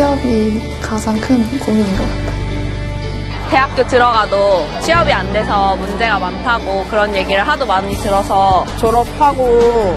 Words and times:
취업이 0.00 0.62
가장 0.80 1.14
큰 1.20 1.36
고민인 1.58 1.84
것 1.94 2.02
같아요. 2.08 3.50
대학교 3.50 3.86
들어가도 3.86 4.66
취업이 4.80 5.12
안 5.12 5.30
돼서 5.30 5.76
문제가 5.76 6.18
많다고 6.18 6.86
그런 6.88 7.14
얘기를 7.14 7.46
하도 7.46 7.66
많이 7.66 7.94
들어서 7.96 8.64
졸업하고 8.78 9.94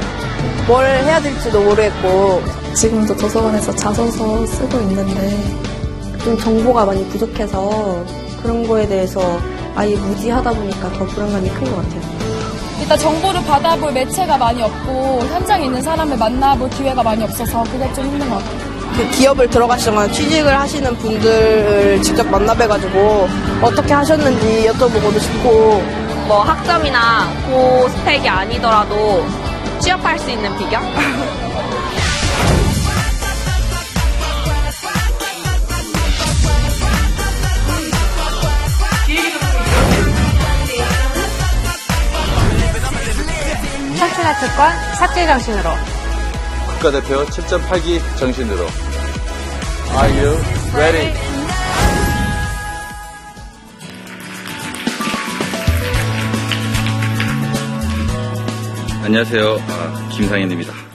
뭘 0.67 0.85
해야 0.85 1.21
될지도 1.21 1.61
모르겠고 1.61 2.43
지금도 2.73 3.15
도서관에서 3.15 3.73
자소서 3.75 4.45
쓰고 4.45 4.77
있는데 4.81 5.37
좀 6.21 6.37
정보가 6.37 6.83
많이 6.83 7.07
부족해서 7.07 8.03
그런 8.41 8.67
거에 8.67 8.85
대해서 8.85 9.39
아예 9.73 9.95
무지하다 9.95 10.51
보니까 10.51 10.91
더 10.91 11.05
불안감이 11.05 11.47
큰 11.47 11.63
것 11.63 11.77
같아요. 11.77 12.01
일단 12.81 12.97
정보를 12.97 13.41
받아볼 13.45 13.93
매체가 13.93 14.37
많이 14.37 14.61
없고 14.63 15.21
현장에 15.27 15.63
있는 15.67 15.81
사람을 15.81 16.17
만나볼 16.17 16.69
기회가 16.71 17.01
많이 17.01 17.23
없어서 17.23 17.63
그게 17.63 17.93
좀 17.93 18.03
힘든 18.03 18.29
것 18.29 18.35
같아요. 18.39 18.72
그 18.95 19.09
기업을 19.09 19.49
들어가시거나 19.49 20.07
취직을 20.11 20.59
하시는 20.59 20.95
분들을 20.97 22.01
직접 22.01 22.29
만나뵈가지고 22.29 23.27
어떻게 23.61 23.93
하셨는지 23.93 24.69
여쭤보고도 24.69 25.19
싶고 25.19 25.81
뭐 26.27 26.43
학점이나 26.43 27.27
고 27.47 27.89
스펙이 27.89 28.29
아니더라도 28.29 29.25
취업할 29.79 30.19
수 30.19 30.29
있는 30.29 30.55
비결? 30.57 30.81
청춘의 43.97 44.33
특권 44.39 44.95
삭제 44.97 45.25
정신으로 45.25 46.02
국가대표 46.83 47.23
7.8기 47.27 48.17
정신으로 48.17 48.65
Are 49.95 50.19
you 50.19 50.37
ready? 50.73 51.13
안녕하세요. 59.01 59.59
아, 59.69 60.09
김상현입니다. 60.11 60.92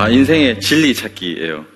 아, 0.00 0.08
인생의 0.08 0.60
진리 0.60 0.94
찾기예요. 0.94 1.66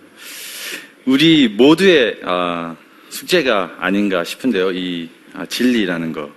우리 1.06 1.48
모두의 1.48 2.20
아, 2.22 2.76
숙제가 3.08 3.78
아닌가 3.80 4.22
싶은데요. 4.22 4.70
이 4.70 5.10
아, 5.34 5.44
진리라는 5.44 6.12
거. 6.12 6.30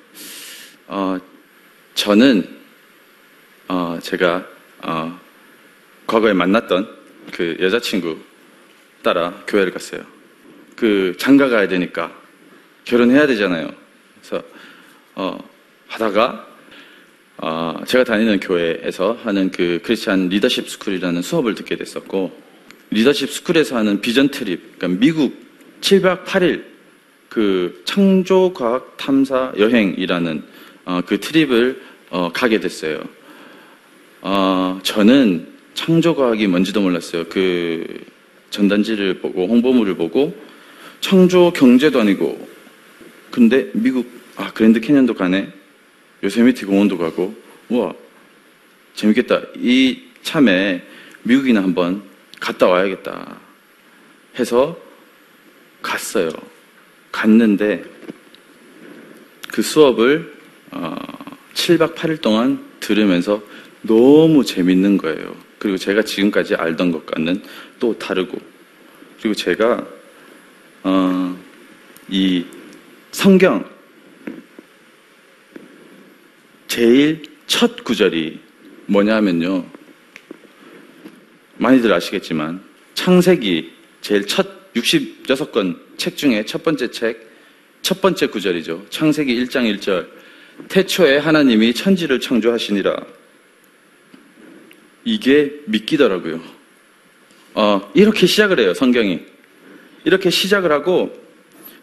어, 0.87 1.19
저는 1.93 2.57
어, 3.67 3.99
제가 4.01 4.47
어, 4.81 5.19
과거에 6.07 6.33
만났던 6.33 6.89
그 7.31 7.55
여자친구 7.59 8.17
따라 9.03 9.43
교회를 9.45 9.71
갔어요. 9.71 10.01
그 10.75 11.13
장가 11.19 11.49
가야 11.49 11.67
되니까 11.67 12.11
결혼해야 12.85 13.27
되잖아요. 13.27 13.69
그래서 14.19 14.43
어, 15.13 15.37
하다가 15.85 16.47
어, 17.37 17.75
제가 17.85 18.03
다니는 18.03 18.39
교회에서 18.39 19.17
하는 19.23 19.51
그 19.51 19.79
Christian 19.83 20.29
leadership 20.29 20.69
school이라는 20.69 21.21
수업을 21.21 21.55
듣게 21.55 21.75
됐었고, 21.75 22.31
leadership 22.91 23.29
school에서 23.29 23.77
하는 23.77 24.01
vision 24.01 24.29
trip, 24.29 24.77
그러니까 24.77 24.99
미국 24.99 25.35
7박 25.81 26.25
8일 26.25 26.63
그 27.29 27.81
창조 27.83 28.53
과학 28.53 28.95
탐사 28.95 29.51
여행이라는 29.57 30.43
어, 30.85 31.01
그 31.05 31.19
trip을 31.19 31.81
어, 32.09 32.31
가게 32.33 32.59
됐어요. 32.59 33.03
어, 34.21 34.79
저는 34.83 35.47
창조 35.73 36.15
과학이 36.15 36.47
뭔지도 36.47 36.81
몰랐어요. 36.81 37.25
그 37.25 37.85
전단지를 38.49 39.15
보고 39.15 39.47
홍보물을 39.47 39.95
보고 39.95 40.35
창조 41.01 41.51
경제도 41.51 41.99
아니고 41.99 42.47
근데 43.29 43.69
미국 43.73 44.09
아 44.37 44.51
그랜드 44.53 44.79
캐년도 44.79 45.13
가네. 45.13 45.49
요세미티 46.25 46.65
공원도 46.65 46.97
가고, 46.97 47.35
우와, 47.69 47.93
재밌겠다. 48.95 49.41
이 49.57 50.01
참에 50.23 50.81
미국이나 51.21 51.61
한번 51.61 52.01
갔다 52.39 52.67
와야겠다. 52.67 53.37
해서 54.39 54.75
갔어요. 55.83 56.31
갔는데 57.11 57.83
그 59.51 59.61
수업을 59.61 60.33
어, 60.71 60.95
7박 61.53 61.93
8일 61.95 62.21
동안 62.21 62.65
들으면서 62.79 63.41
너무 63.83 64.43
재밌는 64.43 64.97
거예요. 64.97 65.35
그리고 65.59 65.77
제가 65.77 66.01
지금까지 66.01 66.55
알던 66.55 66.91
것과는 66.91 67.43
또 67.79 67.97
다르고, 67.99 68.37
그리고 69.19 69.35
제가 69.35 69.85
어, 70.83 71.37
이 72.09 72.45
성경 73.11 73.74
제일 76.75 77.21
첫 77.47 77.85
구절이 77.85 78.37
뭐냐면요. 78.87 79.65
많이들 81.55 81.93
아시겠지만 81.93 82.61
창세기 82.95 83.71
제일 84.01 84.27
첫 84.27 84.73
66권 84.73 85.79
책 85.95 86.17
중에 86.17 86.43
첫 86.43 86.63
번째 86.63 86.91
책, 86.91 87.31
첫 87.81 88.01
번째 88.01 88.27
구절이죠. 88.27 88.87
창세기 88.89 89.45
1장 89.45 89.73
1절. 89.73 90.09
태초에 90.67 91.19
하나님이 91.19 91.73
천지를 91.73 92.19
창조하시니라. 92.19 93.05
이게 95.05 95.53
믿기더라고요. 95.67 96.41
어, 97.53 97.89
이렇게 97.93 98.27
시작을 98.27 98.59
해요, 98.59 98.73
성경이. 98.73 99.21
이렇게 100.03 100.29
시작을 100.29 100.73
하고 100.73 101.17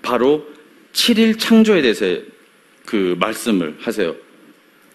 바로 0.02 0.46
7일 0.92 1.38
창조에 1.38 1.80
대해서 1.80 2.04
그 2.84 3.16
말씀을 3.18 3.78
하세요. 3.80 4.14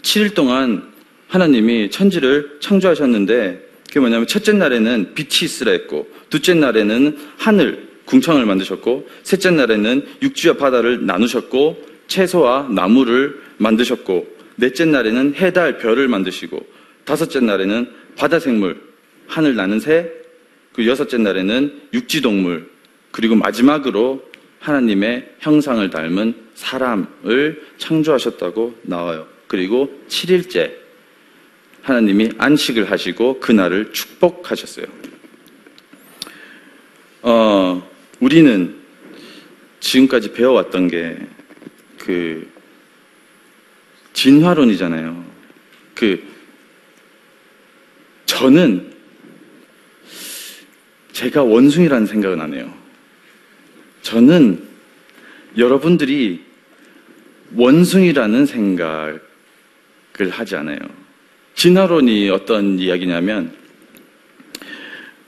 7일 0.08 0.34
동안 0.34 0.94
하나님이 1.28 1.92
천지를 1.92 2.60
창조하셨는데 2.62 3.68
그게 3.88 4.00
뭐냐면 4.00 4.26
첫째 4.26 4.54
날에는 4.54 5.14
빛이 5.14 5.44
있으라 5.44 5.74
했고 5.74 6.08
둘째 6.30 6.54
날에는 6.54 7.18
하늘 7.38 7.88
궁창을 8.06 8.46
만드셨고 8.46 9.10
셋째 9.24 9.52
날에는 9.52 10.08
육지와 10.22 10.56
바다를 10.56 11.06
나누셨고 11.06 11.86
채소와 12.08 12.70
나무를 12.70 13.42
만드셨고 13.58 14.28
넷째 14.56 14.86
날에는 14.86 15.36
해달 15.36 15.78
별을 15.78 16.08
만드시고 16.08 16.66
다섯째 17.04 17.42
날에는 17.42 17.90
바다 18.16 18.40
생물 18.40 18.82
하늘 19.28 19.56
나는 19.56 19.82
새 19.82 20.10
그리고 20.72 20.90
여섯째 20.90 21.18
날에는 21.18 21.82
육지 21.94 22.22
동물 22.22 22.70
그리고 23.12 23.36
마지막으로 23.36 24.24
하나님의 24.60 25.36
형상을 25.40 25.90
닮은 25.90 26.34
사람을 26.56 27.62
창조하셨다고 27.78 28.80
나와요. 28.84 29.37
그리고 29.48 29.90
7일째 30.10 30.74
하나님이 31.82 32.32
안식을 32.38 32.92
하시고 32.92 33.40
그날을 33.40 33.94
축복하셨어요. 33.94 34.86
어, 37.22 37.90
우리는 38.20 38.76
지금까지 39.80 40.34
배워왔던 40.34 40.90
게 40.90 41.38
그 42.08 42.50
진화론이잖아요. 44.14 45.26
그 45.94 46.24
저는 48.26 48.94
제가 51.12 51.44
원숭이라는 51.44 52.08
생각은 52.08 52.40
안 52.40 52.54
해요. 52.54 52.74
저는 54.04 54.66
여러분들이 55.58 56.46
원숭이라는 57.54 58.46
생각 58.46 59.20
을 60.20 60.30
하지 60.30 60.56
않아요. 60.56 60.78
진화론이 61.54 62.30
어떤 62.30 62.80
이야기냐면 62.80 63.54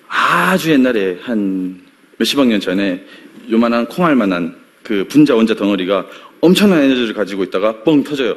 아주 0.08 0.72
옛날에 0.72 1.20
한 1.22 1.82
몇십억 2.18 2.48
년 2.48 2.60
전에 2.60 3.06
요만한 3.52 3.86
콩알만한 3.86 4.56
그 4.84 5.06
분자 5.08 5.36
원자 5.36 5.54
덩어리가 5.54 6.08
엄청난 6.42 6.82
에너지를 6.82 7.14
가지고 7.14 7.44
있다가 7.44 7.84
뻥 7.84 8.04
터져요. 8.04 8.36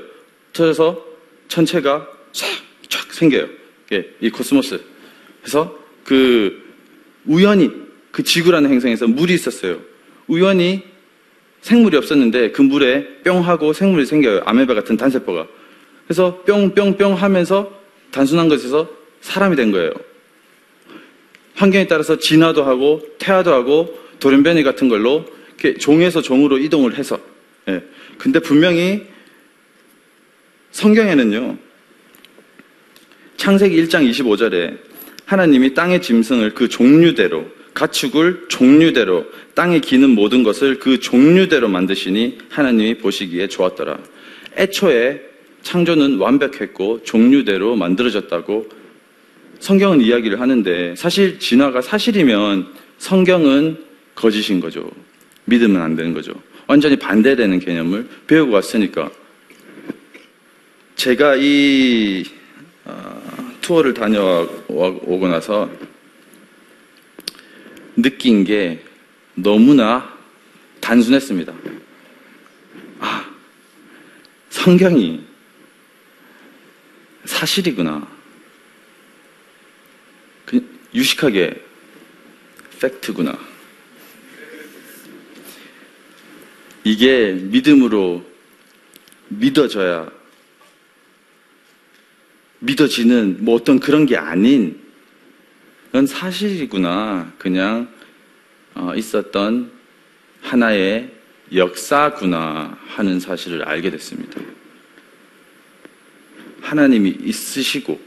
터져서 0.53 1.03
천체가 1.49 2.07
싹 2.33 3.13
생겨요. 3.13 3.49
이게 3.87 4.11
이 4.21 4.31
코스모스. 4.31 4.81
그래서 5.41 5.79
그 6.05 6.63
우연히 7.25 7.71
그 8.11 8.23
지구라는 8.23 8.71
행성에서 8.71 9.07
물이 9.07 9.35
있었어요. 9.35 9.81
우연히 10.27 10.83
생물이 11.63 11.97
없었는데 11.97 12.51
그 12.51 12.63
물에 12.63 13.23
뿅 13.25 13.47
하고 13.47 13.73
생물이 13.73 14.07
생겨요. 14.07 14.43
아메바 14.45 14.75
같은 14.75 14.97
단세포가. 14.97 15.47
그래서 16.13 16.43
뿅뿅뿅 16.45 17.15
하면서 17.15 17.73
단순한 18.11 18.51
것에서 18.51 18.87
사람이 19.23 19.57
된 19.57 19.73
거예요. 19.73 19.93
환경에 21.55 21.87
따라서 21.87 22.19
진화도 22.19 22.65
하고 22.65 23.01
태아도 23.19 23.55
하고 23.55 23.99
돌연변이 24.21 24.63
같은 24.63 24.91
걸로 24.91 25.25
종에서 25.81 26.21
종으로 26.21 26.59
이동을 26.59 26.99
해서. 26.99 27.19
예. 27.69 27.83
근데 28.19 28.41
분명히 28.41 29.07
성경에는요. 30.73 31.57
창세기 33.39 33.83
1장 33.85 34.07
25절에 34.11 34.81
하나님이 35.25 35.73
땅의 35.73 36.03
짐승을 36.03 36.51
그 36.51 36.69
종류대로 36.69 37.47
가축을 37.73 38.49
종류대로 38.49 39.25
땅에 39.55 39.81
기는 39.81 40.11
모든 40.11 40.43
것을 40.43 40.79
그 40.79 41.01
종류대로 41.01 41.69
만드시니 41.69 42.37
하나님이 42.51 42.99
보시기에 42.99 43.49
좋았더라. 43.49 43.99
애초에 44.59 45.32
창조는 45.63 46.19
완벽했고 46.19 47.03
종류대로 47.05 47.77
만들어졌다고 47.77 48.69
성경은 49.61 50.01
이야기를 50.01 50.41
하는데 50.41 50.97
사실 50.97 51.39
진화가 51.39 51.83
사실이면 51.83 52.67
성경은 52.99 53.85
거짓인 54.15 54.61
거죠. 54.61 54.91
믿으면 55.45 55.81
안 55.81 55.97
되는 55.97 56.13
거죠. 56.13 56.33
완전히 56.67 56.97
반대되는 56.97 57.61
개념을 57.61 58.09
배우고 58.27 58.53
왔으니까 58.53 59.11
제가 60.97 61.37
이 61.37 62.25
어, 62.85 63.23
투어를 63.61 63.95
다녀오고 63.95 65.29
나서 65.29 65.71
느낀 67.97 68.45
게 68.45 68.83
너무나 69.35 70.13
단순했습니다. 70.81 71.53
아, 73.01 73.31
성경이 74.51 75.32
사실이구나. 77.25 78.07
그 80.45 80.81
유식하게 80.95 81.63
팩트구나. 82.81 83.39
이게 86.85 87.33
믿음으로 87.33 88.25
믿어져야 89.29 90.11
믿어지는 92.59 93.45
뭐 93.45 93.55
어떤 93.55 93.81
그런 93.81 94.07
게 94.07 94.17
아닌 94.17 94.81
그건 95.87 96.07
사실이구나. 96.07 97.33
그냥 97.39 97.93
어, 98.75 98.95
있었던 98.97 99.71
하나의 100.41 101.13
역사구나 101.55 102.79
하는 102.87 103.21
사실을 103.21 103.63
알게 103.65 103.91
됐습니다. 103.91 104.41
하나님이 106.63 107.19
있으시고 107.23 108.01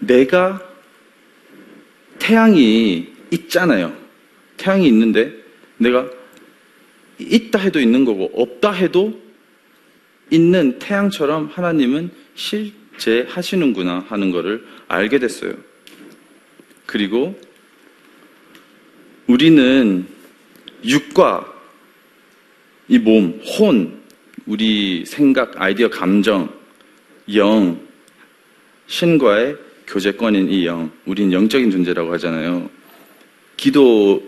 내가 0.00 0.60
태양이 2.18 3.12
있잖아요. 3.30 3.96
태양이 4.56 4.86
있는데 4.88 5.32
내가 5.78 6.08
있다 7.18 7.58
해도 7.58 7.80
있는 7.80 8.04
거고 8.04 8.30
없다 8.34 8.72
해도 8.72 9.20
있는 10.30 10.78
태양처럼 10.78 11.50
하나님은 11.52 12.10
실제 12.34 13.26
하시는구나 13.28 14.06
하는 14.08 14.30
것을 14.30 14.66
알게 14.88 15.18
됐어요. 15.18 15.54
그리고 16.86 17.38
우리는 19.26 20.06
육과 20.84 21.52
이 22.88 22.98
몸, 22.98 23.40
혼, 23.58 24.03
우리 24.46 25.04
생각, 25.06 25.60
아이디어, 25.60 25.88
감정, 25.88 26.52
영, 27.34 27.80
신과의 28.86 29.56
교제권인 29.86 30.50
이 30.50 30.66
영, 30.66 30.90
우린 31.06 31.32
영적인 31.32 31.70
존재라고 31.70 32.12
하잖아요. 32.14 32.68
기도, 33.56 34.22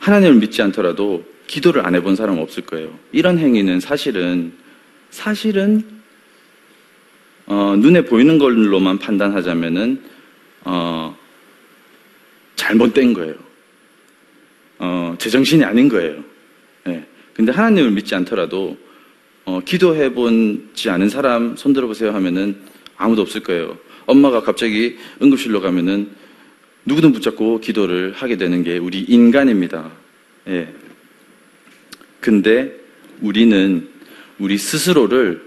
하나님을 0.00 0.36
믿지 0.36 0.62
않더라도 0.62 1.24
기도를 1.46 1.86
안 1.86 1.94
해본 1.94 2.16
사람 2.16 2.38
없을 2.38 2.64
거예요. 2.64 2.98
이런 3.12 3.38
행위는 3.38 3.78
사실은, 3.78 4.52
사실은, 5.10 5.82
어, 7.46 7.76
눈에 7.78 8.04
보이는 8.04 8.38
걸로만 8.38 8.98
판단하자면은, 8.98 10.02
어, 10.64 11.16
잘못된 12.56 13.12
거예요. 13.12 13.34
어, 14.78 15.14
제정신이 15.18 15.62
아닌 15.62 15.88
거예요. 15.88 16.24
예. 16.88 17.06
근데 17.32 17.52
하나님을 17.52 17.92
믿지 17.92 18.14
않더라도, 18.16 18.76
어, 19.46 19.60
기도해 19.64 20.12
본지 20.12 20.90
않은 20.90 21.08
사람 21.08 21.56
손 21.56 21.72
들어 21.72 21.86
보세요 21.86 22.12
하면은 22.12 22.56
아무도 22.96 23.22
없을 23.22 23.42
거예요. 23.42 23.78
엄마가 24.06 24.42
갑자기 24.42 24.96
응급실로 25.22 25.60
가면은 25.60 26.10
누구든 26.84 27.12
붙잡고 27.12 27.60
기도를 27.60 28.12
하게 28.12 28.36
되는 28.36 28.62
게 28.64 28.78
우리 28.78 29.00
인간입니다. 29.00 29.90
예. 30.48 30.72
근데 32.20 32.72
우리는 33.20 33.88
우리 34.38 34.58
스스로를 34.58 35.42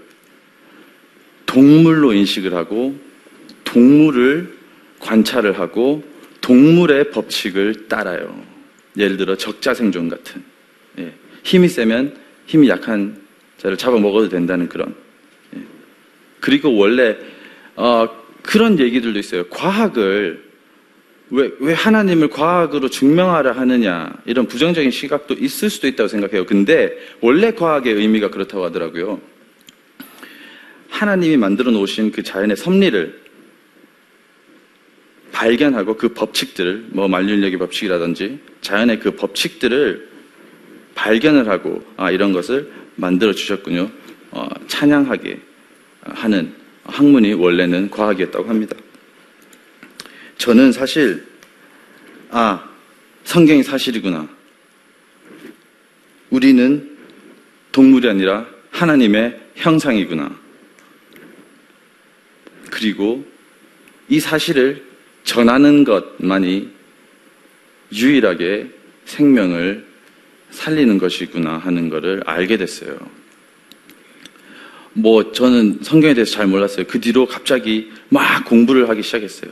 동물로 1.44 2.14
인식을 2.14 2.54
하고 2.54 2.98
동물을 3.64 4.56
관찰을 4.98 5.58
하고 5.58 6.02
동물의 6.40 7.10
법칙을 7.10 7.88
따라요. 7.88 8.42
예를 8.96 9.18
들어 9.18 9.36
적자생존 9.36 10.08
같은 10.08 10.42
예. 10.98 11.12
힘이 11.42 11.68
세면 11.68 12.16
힘이 12.46 12.70
약한 12.70 13.20
자를 13.60 13.76
잡아먹어도 13.76 14.28
된다는 14.30 14.68
그런 14.68 14.94
예. 15.54 15.60
그리고 16.40 16.74
원래 16.76 17.16
어, 17.76 18.08
그런 18.42 18.78
얘기들도 18.78 19.18
있어요. 19.18 19.44
과학을 19.48 20.50
왜, 21.30 21.50
왜 21.60 21.72
하나님을 21.74 22.28
과학으로 22.28 22.88
증명하라 22.88 23.52
하느냐 23.52 24.12
이런 24.24 24.46
부정적인 24.46 24.90
시각도 24.90 25.34
있을 25.34 25.70
수도 25.70 25.86
있다고 25.86 26.08
생각해요. 26.08 26.44
근데 26.44 26.96
원래 27.20 27.52
과학의 27.52 27.94
의미가 27.94 28.30
그렇다고 28.30 28.64
하더라고요. 28.64 29.20
하나님이 30.88 31.36
만들어 31.36 31.70
놓으신 31.70 32.10
그 32.10 32.22
자연의 32.22 32.56
섭리를 32.56 33.20
발견하고 35.32 35.96
그 35.96 36.08
법칙들을 36.08 36.86
뭐 36.90 37.06
만륜력의 37.08 37.58
법칙이라든지 37.58 38.40
자연의 38.60 38.98
그 38.98 39.12
법칙들을 39.12 40.08
발견을 40.94 41.48
하고 41.48 41.82
아 41.96 42.10
이런 42.10 42.32
것을 42.32 42.70
만들어 43.00 43.32
주셨군요. 43.32 43.90
어, 44.30 44.48
찬양하게 44.68 45.40
하는 46.02 46.54
학문이 46.84 47.32
원래는 47.32 47.90
과학이었다고 47.90 48.48
합니다. 48.48 48.76
저는 50.38 50.72
사실 50.72 51.26
아 52.30 52.68
성경이 53.24 53.62
사실이구나. 53.62 54.28
우리는 56.30 56.96
동물이 57.72 58.08
아니라 58.08 58.46
하나님의 58.70 59.40
형상이구나. 59.56 60.38
그리고 62.70 63.24
이 64.08 64.20
사실을 64.20 64.84
전하는 65.24 65.84
것만이 65.84 66.70
유일하게 67.92 68.70
생명을 69.04 69.89
살리는 70.50 70.98
것이구나 70.98 71.58
하는 71.58 71.88
것을 71.88 72.22
알게 72.26 72.56
됐어요. 72.56 72.98
뭐 74.92 75.32
저는 75.32 75.78
성경에 75.82 76.14
대해서 76.14 76.32
잘 76.32 76.46
몰랐어요. 76.46 76.86
그 76.88 77.00
뒤로 77.00 77.26
갑자기 77.26 77.90
막 78.08 78.44
공부를 78.44 78.88
하기 78.88 79.02
시작했어요. 79.02 79.50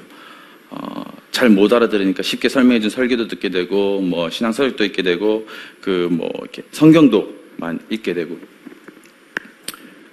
어, 0.71 1.05
잘 1.31 1.49
못 1.49 1.73
알아들으니까 1.73 2.23
쉽게 2.23 2.49
설명해 2.49 2.81
준 2.81 2.90
설교도 2.90 3.28
듣게 3.28 3.49
되고 3.49 4.00
뭐 4.00 4.28
신앙 4.31 4.52
서적도 4.52 4.85
읽게 4.85 5.02
되고 5.02 5.47
그 5.81 6.09
뭐 6.11 6.28
이렇게 6.43 6.62
성경도만 6.73 7.78
읽게 7.90 8.12
되고 8.14 8.38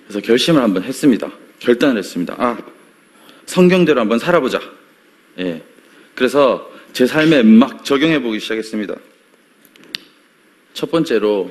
그래서 0.08 0.22
결심을 0.22 0.62
한번 0.62 0.84
했습니다. 0.84 1.32
결단을 1.60 1.98
했습니다. 1.98 2.36
아 2.38 2.58
성경대로 3.48 4.00
한번 4.00 4.20
살아보자. 4.20 4.62
예. 5.40 5.64
그래서 6.14 6.72
제 6.94 7.06
삶에 7.08 7.42
막 7.44 7.84
적용해 7.84 8.22
보기 8.22 8.40
시작했습니다. 8.40 8.96
첫 10.76 10.92
번째로 10.92 11.50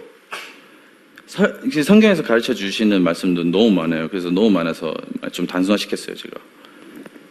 설- 1.26 1.59
성경에서 1.83 2.23
가르쳐 2.23 2.52
주시는 2.52 3.02
말씀도 3.02 3.45
너무 3.45 3.71
많아요. 3.71 4.07
그래서 4.09 4.31
너무 4.31 4.50
많아서 4.50 4.95
좀 5.33 5.47
단순화시켰어요, 5.47 6.14
제가. 6.14 6.37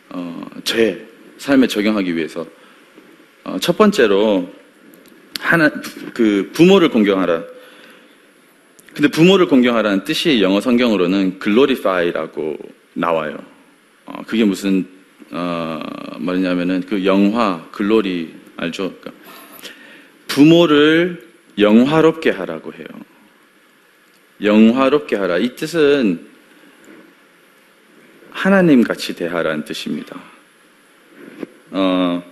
어, 0.10 0.46
제 0.64 1.08
삶에 1.38 1.68
적용하기 1.68 2.16
위해서. 2.16 2.48
어, 3.44 3.58
첫 3.60 3.78
번째로, 3.78 4.52
하나, 5.40 5.70
그, 6.16 6.50
부모를 6.54 6.90
공경하라. 6.90 7.44
근데 8.96 9.08
부모를 9.10 9.48
공경하라는 9.48 10.04
뜻이 10.04 10.42
영어 10.42 10.62
성경으로는 10.62 11.40
glorify라고 11.40 12.58
나와요. 12.94 13.38
어, 14.06 14.24
그게 14.26 14.44
무슨, 14.44 14.88
어, 15.30 15.80
말이냐면은 16.18 16.82
그 16.90 17.06
영화, 17.06 17.64
글로리, 17.72 18.34
알죠? 18.58 18.96
그러니까 19.00 19.12
부모를 20.28 21.33
영화롭게 21.58 22.30
하라고 22.30 22.74
해요. 22.74 22.86
영화롭게 24.42 25.16
하라. 25.16 25.38
이 25.38 25.56
뜻은 25.56 26.28
하나님 28.32 28.84
같이 28.84 29.16
대하라는 29.16 29.64
뜻입니다. 29.64 30.20
어, 31.72 32.24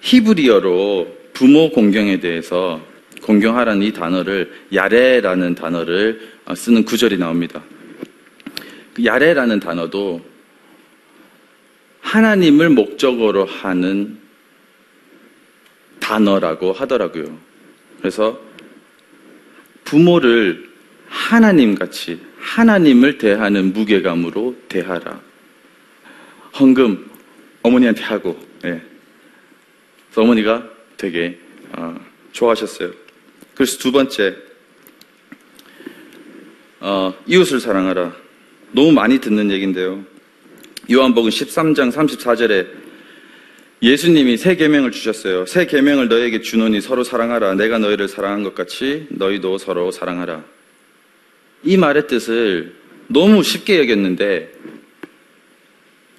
히브리어로 0.00 1.16
부모 1.32 1.70
공경에 1.70 2.20
대해서 2.20 2.80
공경하라는 3.22 3.82
이 3.82 3.92
단어를 3.92 4.52
야레라는 4.72 5.54
단어를 5.54 6.32
어, 6.46 6.54
쓰는 6.54 6.84
구절이 6.84 7.18
나옵니다. 7.18 7.62
그 8.94 9.04
야레라는 9.04 9.60
단어도 9.60 10.24
하나님을 12.00 12.70
목적으로 12.70 13.44
하는 13.44 14.18
단어라고 16.00 16.72
하더라고요. 16.72 17.38
그래서 18.04 18.38
부모를 19.84 20.70
하나님 21.08 21.74
같이 21.74 22.20
하나님을 22.38 23.16
대하는 23.16 23.72
무게감으로 23.72 24.56
대하라. 24.68 25.22
헌금 26.60 27.10
어머니한테 27.62 28.02
하고, 28.02 28.38
예. 28.66 28.82
그래서 30.10 30.20
어머니가 30.20 30.68
되게 30.98 31.38
어, 31.78 31.98
좋아하셨어요. 32.32 32.92
그래서 33.54 33.78
두 33.78 33.90
번째, 33.90 34.36
어, 36.80 37.14
이웃을 37.26 37.58
사랑하라. 37.58 38.14
너무 38.72 38.92
많이 38.92 39.18
듣는 39.18 39.50
얘기인데요. 39.50 40.04
요한복음 40.92 41.30
13장 41.30 41.90
34절에 41.90 42.83
예수님이 43.84 44.38
새 44.38 44.56
계명을 44.56 44.92
주셨어요. 44.92 45.44
새 45.44 45.66
계명을 45.66 46.08
너에게 46.08 46.40
주노니 46.40 46.80
서로 46.80 47.04
사랑하라. 47.04 47.52
내가 47.56 47.76
너희를 47.78 48.08
사랑한 48.08 48.42
것 48.42 48.54
같이 48.54 49.06
너희도 49.10 49.58
서로 49.58 49.90
사랑하라. 49.90 50.42
이 51.64 51.76
말의 51.76 52.06
뜻을 52.06 52.74
너무 53.08 53.42
쉽게 53.42 53.78
여겼는데 53.80 54.50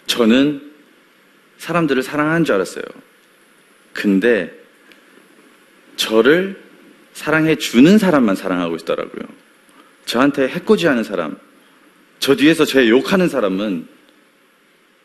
저는 0.06 0.74
사람들을 1.58 2.04
사랑하는 2.04 2.46
줄 2.46 2.54
알았어요. 2.54 2.84
근데 3.94 4.54
저를 5.96 6.62
사랑해 7.14 7.56
주는 7.56 7.98
사람만 7.98 8.36
사랑하고 8.36 8.76
있더라고요. 8.76 9.24
저한테 10.06 10.50
해코지하는 10.50 11.04
사람, 11.04 11.36
저 12.20 12.36
뒤에서 12.36 12.64
제 12.64 12.88
욕하는 12.90 13.28
사람은 13.28 13.88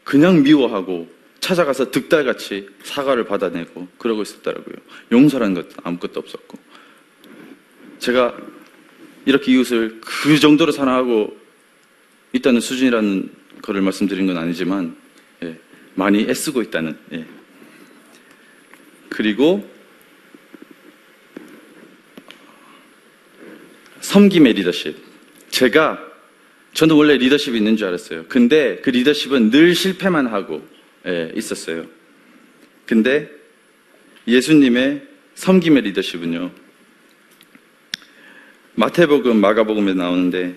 그냥 0.05 0.43
미워하고 0.43 1.20
찾아가서 1.51 1.91
득달같이 1.91 2.69
사과를 2.85 3.25
받아내고 3.25 3.89
그러고 3.99 4.23
있었더라고요. 4.23 4.77
용서라는 5.11 5.55
것도 5.55 5.71
아무것도 5.83 6.21
없었고. 6.21 6.59
제가 7.99 8.37
이렇게 9.27 9.53
이웃을 9.53 10.01
그 10.01 10.39
정도로 10.39 10.71
사랑하고 10.71 11.37
있다는 12.33 12.61
수준이라는 12.61 13.33
거를 13.63 13.83
말씀드린 13.83 14.29
건 14.29 14.39
아니지만, 14.39 14.97
예, 15.43 15.59
많이 15.95 16.23
애쓰고 16.23 16.63
있다는, 16.63 16.97
예. 17.15 17.27
그리고 19.09 19.69
섬김의 24.03 24.53
리더십. 24.53 24.97
제가 25.51 25.99
저는 26.75 26.95
원래 26.95 27.17
리더십이 27.17 27.59
있는 27.59 27.77
줄 27.77 27.89
알았어요. 27.89 28.27
근데 28.29 28.81
그 28.83 28.91
리더십은 28.91 29.51
늘 29.51 29.75
실패만 29.75 30.29
하고 30.29 30.65
예, 31.07 31.33
있었어요. 31.35 31.87
근데 32.87 33.31
예수님의 34.27 35.07
섬김의 35.35 35.83
리더십은요. 35.83 36.51
마태복음, 38.75 39.41
마가복음에 39.41 39.95
나오는데 39.95 40.57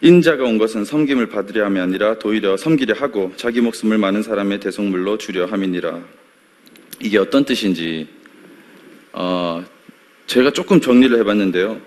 인자가 0.00 0.44
온 0.44 0.58
것은 0.58 0.84
섬김을 0.84 1.28
받으려 1.28 1.64
함이 1.64 1.80
아니라 1.80 2.18
도리어 2.18 2.56
섬기려 2.56 2.94
하고 2.94 3.32
자기 3.36 3.60
목숨을 3.60 3.98
많은 3.98 4.22
사람의 4.22 4.60
대속물로 4.60 5.18
주려 5.18 5.46
함이니라. 5.46 6.04
이게 7.00 7.18
어떤 7.18 7.44
뜻인지 7.44 8.06
어, 9.12 9.64
제가 10.26 10.50
조금 10.50 10.80
정리를 10.80 11.18
해봤는데요. 11.18 11.80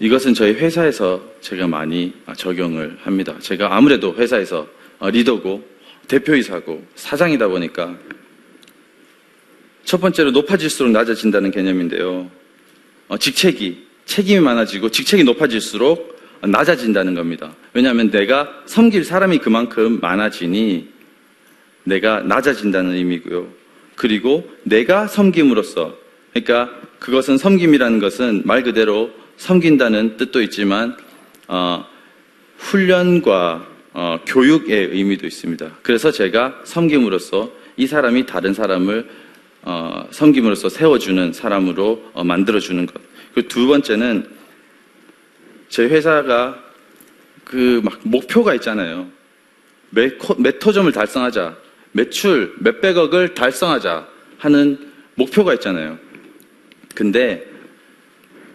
이것은 0.00 0.34
저희 0.34 0.52
회사에서 0.52 1.20
제가 1.40 1.66
많이 1.66 2.12
적용을 2.36 2.98
합니다. 3.02 3.34
제가 3.40 3.76
아무래도 3.76 4.14
회사에서 4.14 4.66
어, 4.98 5.10
리더고 5.10 5.66
대표이사고 6.06 6.84
사장이다 6.94 7.48
보니까 7.48 7.96
첫 9.84 10.00
번째로 10.00 10.30
높아질수록 10.30 10.92
낮아진다는 10.92 11.50
개념인데요. 11.50 12.30
어, 13.08 13.18
직책이 13.18 13.86
책임이 14.04 14.40
많아지고 14.40 14.90
직책이 14.90 15.24
높아질수록 15.24 16.16
낮아진다는 16.42 17.14
겁니다. 17.14 17.54
왜냐하면 17.72 18.10
내가 18.10 18.48
섬길 18.66 19.04
사람이 19.04 19.38
그만큼 19.38 19.98
많아지니 20.00 20.88
내가 21.84 22.20
낮아진다는 22.20 22.92
의미고요. 22.94 23.48
그리고 23.96 24.48
내가 24.62 25.08
섬김으로써 25.08 25.96
그러니까 26.32 26.70
그것은 27.00 27.38
섬김이라는 27.38 27.98
것은 27.98 28.42
말 28.44 28.62
그대로 28.62 29.10
섬긴다는 29.38 30.16
뜻도 30.16 30.42
있지만 30.42 30.96
어, 31.46 31.86
훈련과 32.58 33.66
어, 33.94 34.20
교육의 34.26 34.88
의미도 34.92 35.26
있습니다. 35.26 35.78
그래서 35.82 36.10
제가 36.10 36.60
섬김으로써 36.64 37.50
이 37.76 37.86
사람이 37.86 38.26
다른 38.26 38.52
사람을 38.52 39.08
어, 39.62 40.06
섬김으로써 40.10 40.68
세워주는 40.68 41.32
사람으로 41.32 42.10
어, 42.12 42.24
만들어주는 42.24 42.84
것. 42.86 43.00
그두 43.34 43.66
번째는 43.66 44.28
제 45.68 45.84
회사가 45.84 46.62
그 47.44 47.80
막 47.82 47.98
목표가 48.02 48.54
있잖아요. 48.56 49.08
몇, 49.90 50.18
코- 50.18 50.34
몇 50.34 50.64
호점을 50.64 50.90
달성하자, 50.92 51.56
매출 51.92 52.54
몇백억을 52.58 53.32
달성하자 53.34 54.06
하는 54.38 54.78
목표가 55.14 55.54
있잖아요. 55.54 55.98
근데 56.94 57.47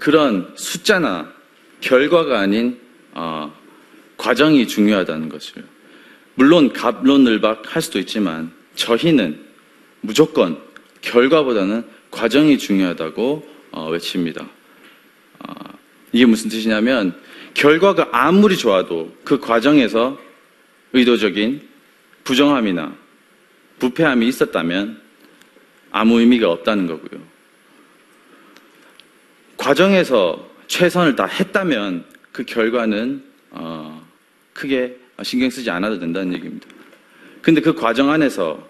그런 0.04 0.52
숫자나 0.56 1.32
결과가 1.80 2.42
아닌 2.42 2.78
어, 3.14 3.56
과정이 4.18 4.68
중요하다는 4.68 5.30
것을 5.30 5.64
물론 6.36 6.74
갑론을박 6.74 7.74
할 7.74 7.82
수도 7.82 8.00
있지만 8.00 8.52
저희는 8.76 9.40
무조건 10.02 10.60
결과보다는 11.00 11.86
과정이 12.12 12.58
중요하다고 12.58 13.48
어, 13.72 13.90
외칩니다. 13.92 14.46
어, 15.40 15.54
이게 16.12 16.26
무슨 16.26 16.50
뜻이냐면 16.50 17.18
결과가 17.54 18.10
아무리 18.12 18.58
좋아도 18.58 19.16
그 19.24 19.40
과정에서 19.40 20.20
의도적인 20.92 21.62
부정함이나 22.26 22.94
부패함이 23.80 24.28
있었다면 24.28 25.02
아무 25.92 26.20
의미가 26.20 26.52
없다는 26.52 26.88
거고요. 26.88 27.33
과정에서 29.64 30.46
최선을 30.68 31.16
다 31.16 31.26
했다면 31.26 32.04
그 32.34 32.44
결과는 32.44 33.24
어, 33.52 34.06
크게 34.52 34.98
신경 35.22 35.50
쓰지 35.50 35.70
않아도 35.70 36.00
된다는 36.00 36.34
얘기입니다. 36.34 36.68
근데 37.42 37.62
그 37.62 37.74
과정 37.74 38.10
안에서 38.10 38.70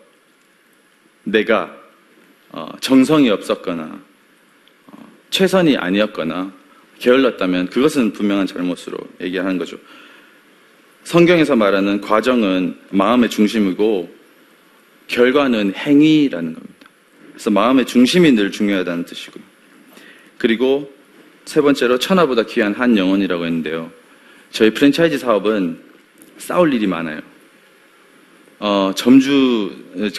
내가 1.23 1.75
어, 2.51 2.71
정성이 2.79 3.31
없었거나 3.31 3.99
어, 4.85 5.09
최선이 5.31 5.77
아니었거나 5.77 6.53
게을렀다면 6.99 7.69
그것은 7.69 8.13
분명한 8.13 8.45
잘못으로 8.45 8.95
얘기하는 9.19 9.57
거죠. 9.57 9.77
성경에서 11.05 11.55
말하는 11.55 12.01
과정은 12.01 12.77
마음의 12.91 13.31
중심이고 13.31 14.15
결과는 15.07 15.73
행위라는 15.73 16.53
겁니다. 16.53 16.87
그래서 17.31 17.49
마음의 17.49 17.87
중심이 17.87 18.31
늘 18.31 18.51
중요하다는 18.51 19.05
뜻이고요. 19.05 19.52
그리고 20.37 20.91
세 21.45 21.61
번째로 21.61 21.99
천하보다 21.99 22.43
귀한 22.43 22.73
한 22.73 22.97
영혼이라고 22.97 23.45
했는데요. 23.45 23.91
저희 24.51 24.69
프랜차이즈 24.71 25.17
사업은 25.17 25.81
싸울 26.37 26.73
일이 26.73 26.87
많아요. 26.87 27.21
어, 28.59 28.93
점주, 28.95 29.71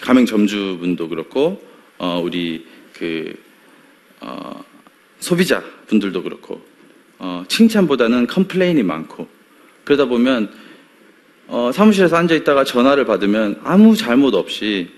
가맹 0.02 0.26
점주분도 0.26 1.09
그렇고, 1.09 1.64
어, 1.99 2.21
우리 2.23 2.66
그, 2.92 3.35
어, 4.21 4.62
소비자 5.18 5.62
분들도 5.87 6.23
그렇고, 6.23 6.61
어, 7.18 7.44
칭찬보다는 7.49 8.26
complain이 8.26 8.82
많고, 8.83 9.28
그러다 9.85 10.04
보면, 10.06 10.52
어, 11.47 11.71
사무실에서 11.73 12.16
앉아 12.16 12.35
있다가 12.35 12.64
전화를 12.64 13.06
받으면 13.06 13.61
아무 13.64 13.97
잘못 13.97 14.35
없이 14.35 14.90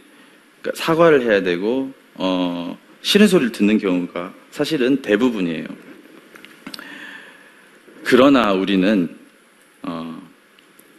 그러니까 0.61 0.83
사과를 0.83 1.23
해야 1.23 1.43
되고, 1.43 1.93
어, 2.15 2.77
싫은 3.03 3.29
소리를 3.29 3.53
듣는 3.53 3.79
경우가 3.79 4.35
사실은 4.51 5.03
대부분이에요. 5.03 5.67
그러나 8.05 8.53
우리는 8.53 9.09
어, 9.83 10.23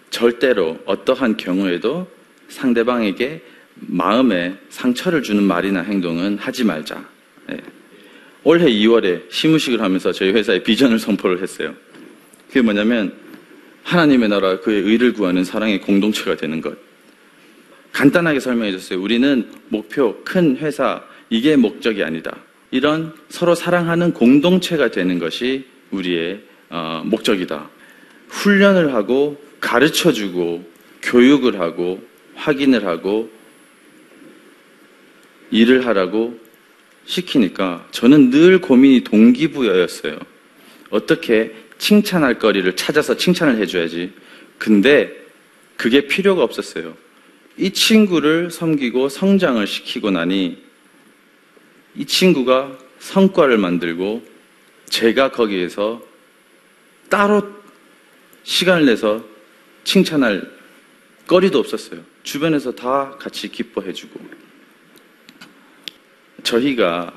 절대로 0.09 0.77
어떠한 0.85 1.37
경우에도 1.37 2.09
상대방에게 2.49 3.41
마음에 3.75 4.57
상처를 4.69 5.23
주는 5.23 5.43
말이나 5.43 5.81
행동은 5.81 6.37
하지 6.37 6.63
말자. 6.63 7.07
예. 7.51 7.57
올해 8.43 8.65
2월에 8.65 9.29
시무식을 9.29 9.81
하면서 9.81 10.11
저희 10.11 10.31
회사에 10.31 10.63
비전을 10.63 10.99
선포를 10.99 11.41
했어요. 11.41 11.73
그게 12.47 12.61
뭐냐면 12.61 13.13
하나님의 13.83 14.29
나라 14.29 14.59
그의 14.59 14.81
의를 14.81 15.13
구하는 15.13 15.43
사랑의 15.43 15.81
공동체가 15.81 16.35
되는 16.35 16.61
것. 16.61 16.77
간단하게 17.91 18.39
설명해 18.39 18.71
줬어요. 18.73 19.01
우리는 19.01 19.49
목표, 19.69 20.21
큰 20.23 20.57
회사, 20.57 21.03
이게 21.29 21.55
목적이 21.55 22.03
아니다. 22.03 22.35
이런 22.71 23.13
서로 23.29 23.55
사랑하는 23.55 24.13
공동체가 24.13 24.91
되는 24.91 25.19
것이 25.19 25.65
우리의 25.91 26.41
어, 26.69 27.01
목적이다. 27.05 27.69
훈련을 28.29 28.93
하고 28.93 29.41
가르쳐 29.59 30.11
주고 30.11 30.69
교육을 31.01 31.59
하고 31.59 32.05
확인을 32.35 32.85
하고 32.85 33.29
일을 35.51 35.85
하라고 35.87 36.37
시키니까 37.05 37.87
저는 37.91 38.29
늘 38.29 38.59
고민이 38.59 39.03
동기부여였어요. 39.05 40.19
어떻게 40.89 41.53
칭찬할 41.77 42.39
거리를 42.39 42.75
찾아서 42.75 43.15
칭찬을 43.15 43.57
해줘야지. 43.57 44.11
근데 44.57 45.11
그게 45.77 46.07
필요가 46.07 46.43
없었어요. 46.43 46.95
이 47.57 47.71
친구를 47.71 48.51
섬기고 48.51 49.09
성장을 49.09 49.65
시키고 49.65 50.11
나니 50.11 50.66
이 51.97 52.05
친구가 52.05 52.77
성과를 52.99 53.57
만들고 53.57 54.25
제가 54.85 55.31
거기에서 55.31 56.01
따로 57.09 57.53
시간을 58.43 58.85
내서 58.85 59.23
칭찬할 59.83 60.49
거리도 61.27 61.59
없었어요. 61.59 62.01
주변에서 62.23 62.73
다 62.73 63.11
같이 63.19 63.49
기뻐해주고. 63.49 64.19
저희가 66.43 67.13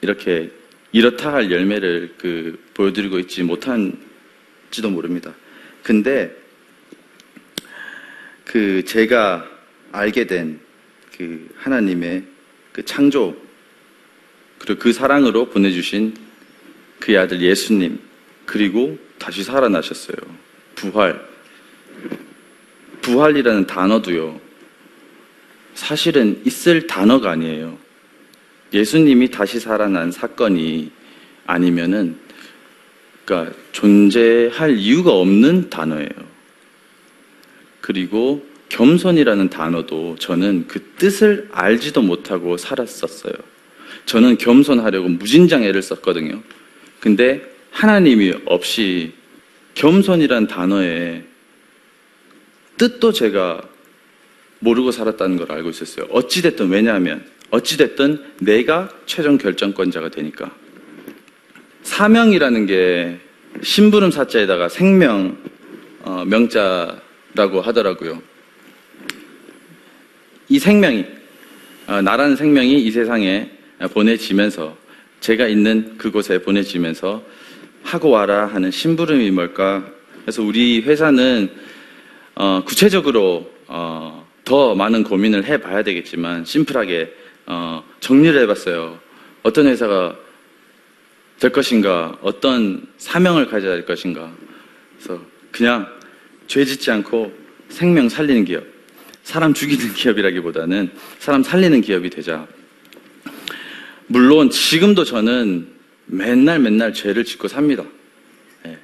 이렇게 0.00 0.50
이렇다 0.90 1.32
할 1.32 1.50
열매를 1.50 2.14
그 2.18 2.58
보여드리고 2.74 3.18
있지 3.20 3.42
못한지도 3.42 4.90
모릅니다. 4.90 5.34
근데 5.82 6.34
그 8.44 8.84
제가 8.84 9.48
알게 9.92 10.26
된 10.26 10.68
그 11.18 11.52
하나님의 11.56 12.22
그 12.70 12.84
창조 12.84 13.36
그리고 14.58 14.78
그 14.80 14.92
사랑으로 14.92 15.50
보내주신 15.50 16.14
그의 17.00 17.18
아들 17.18 17.40
예수님 17.40 18.00
그리고 18.46 18.98
다시 19.18 19.42
살아나셨어요. 19.42 20.16
부활. 20.74 21.26
부활이라는 23.02 23.66
단어도요. 23.66 24.40
사실은 25.74 26.42
있을 26.44 26.86
단어가 26.86 27.30
아니에요. 27.30 27.78
예수님이 28.72 29.30
다시 29.30 29.60
살아난 29.60 30.10
사건이 30.10 30.90
아니면은 31.46 32.16
그러니까 33.24 33.54
존재할 33.72 34.76
이유가 34.76 35.12
없는 35.12 35.70
단어예요. 35.70 36.08
그리고 37.80 38.46
겸손이라는 38.68 39.48
단어도 39.48 40.16
저는 40.18 40.66
그 40.66 40.82
뜻을 40.98 41.48
알지도 41.52 42.02
못하고 42.02 42.56
살았었어요. 42.56 43.32
저는 44.08 44.38
겸손하려고 44.38 45.06
무진장 45.06 45.64
애를 45.64 45.82
썼거든요. 45.82 46.42
근데 46.98 47.42
하나님이 47.70 48.32
없이 48.46 49.12
겸손이란 49.74 50.46
단어의 50.46 51.24
뜻도 52.78 53.12
제가 53.12 53.60
모르고 54.60 54.92
살았다는 54.92 55.36
걸 55.36 55.52
알고 55.52 55.68
있었어요. 55.68 56.06
어찌됐든 56.08 56.70
왜냐하면 56.70 57.26
어찌됐든 57.50 58.24
내가 58.40 58.88
최종 59.04 59.36
결정권자가 59.36 60.08
되니까. 60.08 60.56
사명이라는 61.82 62.64
게 62.64 63.20
심부름 63.62 64.10
사자에다가 64.10 64.70
생명 64.70 65.36
어, 66.00 66.24
명자라고 66.24 67.60
하더라고요. 67.60 68.22
이 70.48 70.58
생명이 70.58 71.04
어, 71.88 72.00
나라는 72.00 72.36
생명이 72.36 72.80
이 72.80 72.90
세상에 72.90 73.57
보내지면서 73.86 74.76
제가 75.20 75.46
있는 75.46 75.96
그곳에 75.98 76.40
보내지면서 76.42 77.22
하고 77.82 78.10
와라 78.10 78.46
하는 78.46 78.70
심부름이 78.70 79.30
뭘까? 79.30 79.84
그래서 80.22 80.42
우리 80.42 80.80
회사는 80.80 81.50
어, 82.34 82.62
구체적으로 82.64 83.50
어, 83.66 84.26
더 84.44 84.74
많은 84.74 85.04
고민을 85.04 85.44
해봐야 85.44 85.82
되겠지만 85.82 86.44
심플하게 86.44 87.14
어, 87.46 87.82
정리를 88.00 88.40
해봤어요. 88.42 88.98
어떤 89.42 89.66
회사가 89.66 90.16
될 91.40 91.52
것인가, 91.52 92.18
어떤 92.20 92.86
사명을 92.98 93.48
가져야 93.48 93.74
될 93.74 93.86
것인가. 93.86 94.32
그래서 94.96 95.22
그냥 95.50 95.86
죄 96.46 96.64
짓지 96.64 96.90
않고 96.90 97.32
생명 97.68 98.08
살리는 98.08 98.44
기업, 98.44 98.64
사람 99.22 99.54
죽이는 99.54 99.92
기업이라기보다는 99.94 100.90
사람 101.18 101.42
살리는 101.42 101.80
기업이 101.80 102.10
되자. 102.10 102.46
물론 104.08 104.50
지금도 104.50 105.04
저는 105.04 105.68
맨날 106.06 106.58
맨날 106.58 106.92
죄를 106.92 107.24
짓고 107.24 107.46
삽니다. 107.48 107.84
예. 108.66 108.78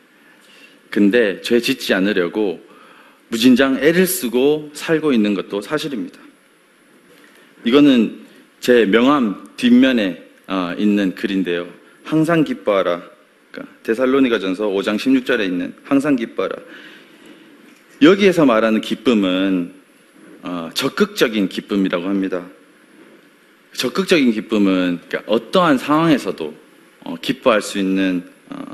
근데 0.91 1.41
죄 1.41 1.61
짓지 1.61 1.95
않으려고 1.95 2.63
무진장 3.29 3.79
애를 3.83 4.07
쓰고 4.07 4.71
살고 4.75 5.13
있는 5.13 5.35
것도 5.35 5.63
사실입니다. 5.63 6.21
이거는 7.65 8.21
제 8.61 8.85
명함 8.85 9.49
뒷면에 9.57 10.23
어, 10.47 10.75
있는 10.77 11.15
글인데요. 11.15 11.67
항상 12.05 12.45
기뻐하라. 12.45 13.03
그러니까 13.51 13.75
데살로니가 13.83 14.39
전서 14.39 14.69
5장 14.69 14.99
16절에 14.99 15.47
있는 15.47 15.75
항상 15.85 16.17
기뻐하라. 16.17 16.57
여기에서 18.03 18.45
말하는 18.45 18.83
기쁨은 18.83 19.73
어, 20.43 20.71
적극적인 20.75 21.49
기쁨이라고 21.49 22.07
합니다. 22.07 22.47
적극적인 23.75 24.33
기쁨은 24.33 25.01
그러니까 25.09 25.33
어떠한 25.33 25.79
상황에서도 25.79 26.55
어, 27.01 27.15
기뻐할 27.21 27.61
수 27.61 27.79
있는 27.79 28.29
어, 28.49 28.65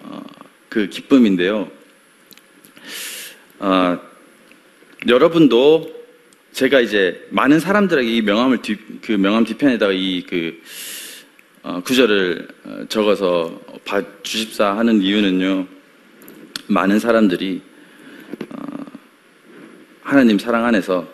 어, 0.00 0.22
그 0.68 0.88
기쁨인데요. 0.88 1.70
아, 3.58 4.00
여러분도 5.06 6.00
제가 6.52 6.80
이제 6.80 7.26
많은 7.30 7.60
사람들에게 7.60 8.10
이 8.10 8.22
명함을 8.22 8.62
뒤, 8.62 8.76
그 9.02 9.12
명함 9.12 9.44
뒤편에다가 9.44 9.92
이그 9.92 10.62
어, 11.62 11.80
구절을 11.84 12.48
어, 12.64 12.84
적어서 12.88 13.60
봐 13.84 14.02
주십사 14.22 14.76
하는 14.76 15.02
이유는요. 15.02 15.66
많은 16.66 16.98
사람들이 16.98 17.60
어, 18.50 18.84
하나님 20.02 20.38
사랑 20.38 20.64
안에서 20.64 21.06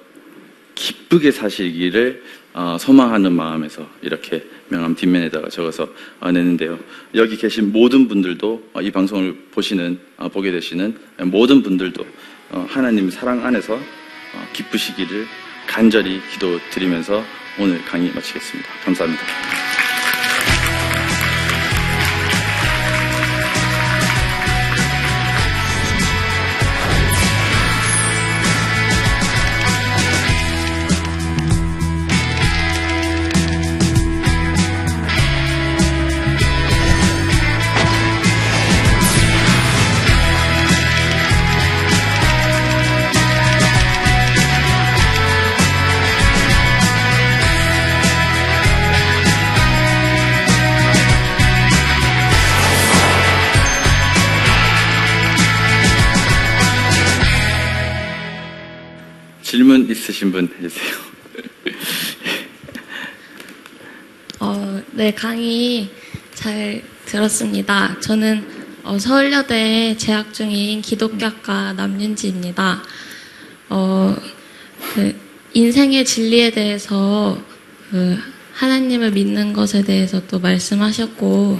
기쁘게 0.76 1.32
사시기를 1.32 2.22
어, 2.56 2.78
소망하는 2.80 3.34
마음에서 3.34 3.86
이렇게 4.00 4.42
명함 4.68 4.94
뒷면에다가 4.96 5.50
적어서 5.50 5.86
어, 6.20 6.32
내는데요. 6.32 6.78
여기 7.14 7.36
계신 7.36 7.70
모든 7.70 8.08
분들도 8.08 8.70
어, 8.72 8.80
이 8.80 8.90
방송을 8.90 9.36
보시는 9.52 10.00
어, 10.16 10.30
보게 10.30 10.50
되시는 10.50 10.96
모든 11.24 11.62
분들도 11.62 12.06
어, 12.52 12.66
하나님 12.66 13.10
사랑 13.10 13.44
안에서 13.44 13.74
어, 13.74 14.48
기쁘시기를 14.54 15.26
간절히 15.66 16.18
기도드리면서 16.32 17.22
오늘 17.60 17.84
강의 17.84 18.10
마치겠습니다. 18.14 18.70
감사합니다. 18.86 19.22
질문 60.36 60.52
해주세요. 60.58 60.94
어, 64.40 64.82
네, 64.92 65.14
강의 65.14 65.88
잘 66.34 66.82
들었습니다. 67.06 67.98
저는 68.00 68.46
어, 68.84 68.98
서울여대에 68.98 69.96
재학 69.96 70.34
중인 70.34 70.82
기독교학과 70.82 71.72
남윤지입니다. 71.72 72.82
어, 73.70 74.14
그, 74.94 75.18
인생의 75.54 76.04
진리에 76.04 76.50
대해서 76.50 77.42
그 77.90 78.18
하나님을 78.52 79.12
믿는 79.12 79.54
것에 79.54 79.82
대해서 79.84 80.20
또 80.26 80.38
말씀하셨고 80.38 81.58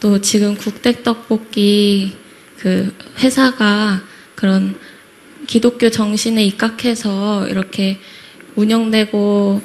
또 0.00 0.20
지금 0.20 0.56
국대떡볶이 0.56 2.16
그 2.58 2.92
회사가 3.18 4.02
그런 4.34 4.76
기독교 5.46 5.90
정신에 5.90 6.44
입각해서 6.44 7.46
이렇게 7.48 7.98
운영되고 8.56 9.60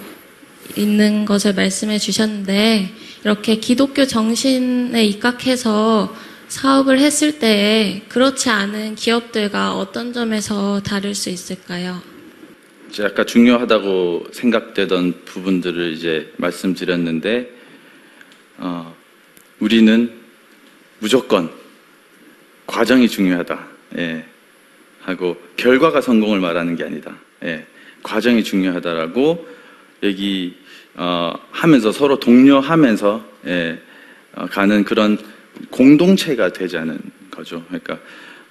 있는 0.78 1.26
것을 1.26 1.54
말씀해 1.54 1.98
주셨는데 1.98 2.92
이렇게 3.24 3.56
기독교 3.56 4.06
정신에 4.06 5.04
입각해서 5.06 6.16
사업을 6.48 7.00
했을 7.00 7.40
때 7.40 8.04
그렇지 8.10 8.50
않은 8.50 8.96
기업들과 8.96 9.78
어떤 9.78 10.12
점에서 10.12 10.82
다를 10.82 11.16
수 11.16 11.30
있을까요? 11.30 12.02
이제 12.90 13.06
아까 13.06 13.24
중요하다고 13.24 14.28
생각되던 14.34 15.24
부분들을 15.24 15.94
이제 15.94 16.34
말씀드렸는데, 16.36 17.50
어, 18.58 18.94
우리는 19.60 20.12
무조건 21.00 21.50
과정이 22.68 23.08
중요하다. 23.08 23.68
예. 23.98 24.26
하고 25.00 25.38
결과가 25.56 26.02
성공을 26.02 26.42
말하는 26.42 26.76
게 26.76 26.84
아니다. 26.84 27.16
예. 27.44 27.66
과정이 28.04 28.44
중요하다라고 28.44 29.48
얘기 30.04 30.56
어, 30.96 31.34
하면서 31.52 31.92
서로 31.92 32.20
독려하면서 32.20 33.26
예, 33.48 33.80
어, 34.36 34.46
가는 34.48 34.84
그런 34.84 35.18
공동체가 35.70 36.52
되자는 36.52 37.00
거죠. 37.30 37.64
그러니까 37.68 38.00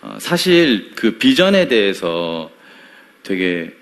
어, 0.02 0.16
사실 0.18 0.92
그 0.94 1.12
비전에 1.12 1.68
대해서 1.68 2.50
되게 3.22 3.72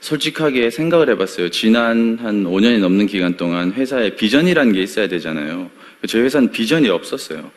솔직하게 0.00 0.70
생각을 0.70 1.10
해봤어요. 1.10 1.50
지난 1.50 2.18
한 2.20 2.44
5년이 2.44 2.80
넘는 2.80 3.06
기간 3.06 3.36
동안 3.36 3.72
회사에 3.72 4.14
비전이라는 4.14 4.72
게 4.72 4.82
있어야 4.82 5.08
되잖아요. 5.08 5.70
저희 6.06 6.22
회사는 6.22 6.52
비전이 6.52 6.88
없었어요. 6.88 7.50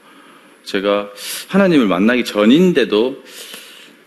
제가 0.63 1.09
하나님을 1.47 1.87
만나기 1.87 2.23
전인데도 2.23 3.23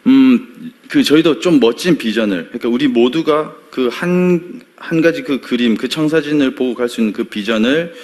음, 0.07 0.72
그 0.92 1.02
저희도 1.02 1.40
좀 1.40 1.59
멋진 1.59 1.96
비전을 1.96 2.48
그러니까 2.48 2.68
우리 2.68 2.87
모두가 2.87 3.57
그 3.70 3.88
한 3.88 4.61
한 4.76 5.00
가지 5.00 5.22
그 5.22 5.40
그림, 5.40 5.74
그 5.76 5.88
청사진을 5.88 6.55
보고 6.55 6.74
갈 6.74 6.87
수 6.87 7.00
있는 7.00 7.14
그 7.14 7.24
비전을 7.24 7.94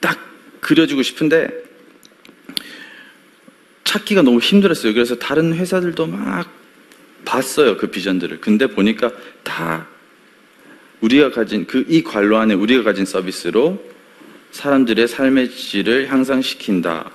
딱 0.00 0.18
그려주고 0.60 1.02
싶은데 1.02 1.50
찾기가 3.84 4.22
너무 4.22 4.38
힘들었어요. 4.38 4.94
그래서 4.94 5.16
다른 5.16 5.52
회사들도 5.52 6.06
막 6.06 6.50
봤어요. 7.26 7.76
그 7.76 7.88
비전들을. 7.88 8.40
근데 8.40 8.68
보니까 8.68 9.12
다 9.42 9.86
우리가 11.02 11.30
가진 11.30 11.66
그 11.66 11.84
이 11.88 12.02
관로 12.02 12.38
안에 12.38 12.54
우리가 12.54 12.84
가진 12.84 13.04
서비스로 13.04 13.84
사람들의 14.52 15.08
삶의 15.08 15.50
질을 15.50 16.10
향상시킨다. 16.10 17.10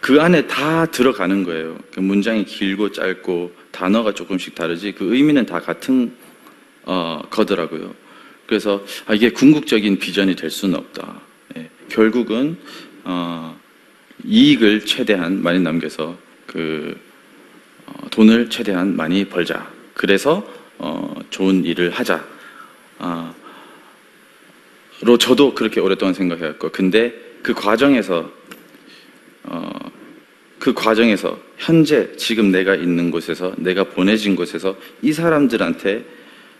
그 0.00 0.20
안에 0.20 0.46
다 0.46 0.86
들어가는 0.86 1.42
거예요. 1.44 1.78
그 1.92 2.00
문장이 2.00 2.44
길고 2.44 2.92
짧고 2.92 3.52
단어가 3.70 4.12
조금씩 4.12 4.54
다르지 4.54 4.92
그 4.92 5.14
의미는 5.14 5.46
다 5.46 5.60
같은 5.60 6.12
어, 6.84 7.22
거더라고요. 7.30 7.94
그래서 8.46 8.82
아, 9.06 9.14
이게 9.14 9.30
궁극적인 9.30 9.98
비전이 9.98 10.36
될 10.36 10.50
수는 10.50 10.78
없다. 10.78 11.20
예, 11.56 11.68
결국은 11.88 12.56
어, 13.04 13.58
이익을 14.24 14.86
최대한 14.86 15.42
많이 15.42 15.60
남겨서 15.60 16.16
그 16.46 16.98
어, 17.86 18.08
돈을 18.10 18.48
최대한 18.50 18.96
많이 18.96 19.24
벌자. 19.24 19.70
그래서 19.94 20.46
어, 20.78 21.14
좋은 21.30 21.64
일을 21.64 21.90
하자. 21.90 22.24
아, 22.98 23.34
로 25.00 25.16
저도 25.16 25.54
그렇게 25.54 25.80
오랫동안 25.80 26.14
생각해왔고, 26.14 26.70
근데 26.70 27.14
그 27.42 27.54
과정에서 27.54 28.32
어, 29.50 29.70
그 30.58 30.74
과정에서 30.74 31.38
현재 31.56 32.14
지금 32.16 32.50
내가 32.50 32.74
있는 32.74 33.10
곳에서 33.10 33.54
내가 33.56 33.84
보내진 33.84 34.36
곳에서 34.36 34.76
이 35.02 35.12
사람들한테 35.12 36.04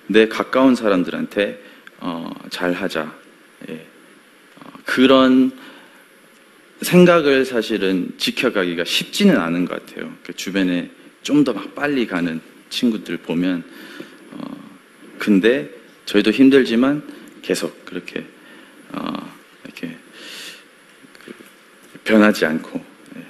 내 0.07 0.29
가까운 0.29 0.74
사람들한테 0.74 1.62
어, 1.98 2.31
잘하자. 2.51 3.12
예. 3.68 3.87
어, 4.64 4.70
그런 4.85 5.53
생각을 6.83 7.44
사실은 7.44 8.12
지켜가기가 8.18 8.85
쉽지는 8.85 9.37
않은 9.38 9.64
것 9.64 9.85
같아요. 9.85 10.12
그 10.24 10.33
주변에 10.33 10.90
좀 11.22 11.44
더 11.44 11.53
막 11.53 11.74
빨리 11.74 12.07
가는 12.07 12.40
친구들 12.70 13.16
보면, 13.18 13.64
어, 14.33 14.40
근데 15.18 15.68
저희도 16.07 16.31
힘들지만 16.31 17.03
계속 17.42 17.85
그렇게, 17.85 18.24
어, 18.92 19.12
이렇게 19.64 19.88
그 19.88 20.08
변하지 22.09 22.47
않고, 22.47 22.83
예, 23.16 23.23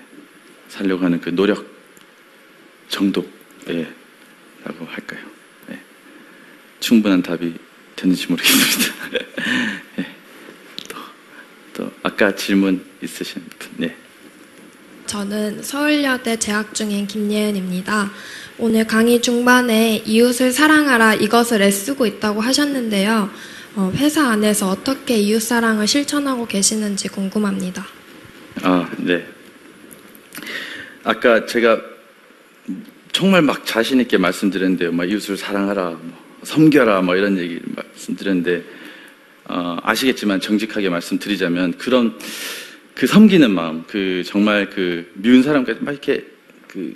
살려고 0.68 1.04
하는 1.04 1.20
그 1.20 1.34
노력 1.34 1.66
정도, 2.88 3.28
예, 3.68 3.88
라고 4.64 4.86
할까요? 4.86 5.20
예. 5.70 5.80
충분한 6.78 7.20
답이 7.20 7.54
됐는지 7.96 8.28
모르겠습니다. 8.28 8.94
예. 9.98 10.06
또, 10.88 10.96
또, 11.74 11.92
아까 12.04 12.32
질문 12.36 12.86
있으신 13.02 13.42
분, 13.58 13.70
네. 13.78 13.96
저는 15.06 15.62
서울여대 15.62 16.38
재학 16.38 16.72
중인 16.72 17.08
김예은입니다. 17.08 18.12
오늘 18.58 18.86
강의 18.86 19.20
중반에 19.20 20.04
이웃을 20.06 20.52
사랑하라 20.52 21.14
이것을 21.14 21.62
애쓰고 21.62 22.06
있다고 22.06 22.40
하셨는데요. 22.42 23.30
어, 23.74 23.92
회사 23.96 24.28
안에서 24.28 24.68
어떻게 24.68 25.16
이웃 25.16 25.40
사랑을 25.40 25.88
실천하고 25.88 26.46
계시는지 26.46 27.08
궁금합니다. 27.08 27.97
아, 28.62 28.90
네. 28.98 29.26
아까 31.04 31.46
제가 31.46 31.80
정말 33.12 33.42
막 33.42 33.64
자신 33.64 34.00
있게 34.00 34.18
말씀드렸는데요. 34.18 34.92
막 34.92 35.08
이웃을 35.08 35.36
사랑하라, 35.36 35.90
뭐 35.90 36.18
섬겨라, 36.42 37.02
뭐 37.02 37.16
이런 37.16 37.38
얘기 37.38 37.60
말씀드렸는데 37.64 38.64
어, 39.44 39.76
아시겠지만 39.82 40.40
정직하게 40.40 40.88
말씀드리자면 40.90 41.78
그런 41.78 42.18
그 42.94 43.06
섬기는 43.06 43.50
마음, 43.50 43.84
그 43.86 44.22
정말 44.26 44.68
그 44.70 45.10
미운 45.14 45.42
사람까지 45.42 45.80
막 45.82 45.92
이렇게 45.92 46.24
그 46.66 46.94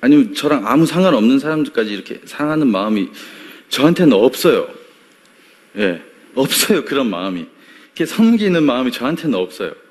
아니면 0.00 0.34
저랑 0.34 0.66
아무 0.66 0.86
상관없는 0.86 1.38
사람들까지 1.38 1.92
이렇게 1.92 2.20
사랑하는 2.24 2.66
마음이 2.68 3.08
저한테는 3.68 4.12
없어요. 4.14 4.68
예, 5.76 6.02
없어요 6.34 6.84
그런 6.84 7.08
마음이. 7.10 7.46
이렇게 7.86 8.06
섬기는 8.06 8.62
마음이 8.62 8.90
저한테는 8.90 9.38
없어요. 9.38 9.83